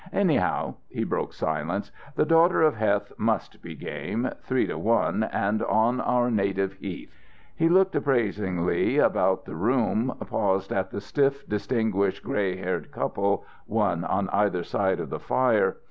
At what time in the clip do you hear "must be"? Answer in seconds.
3.19-3.75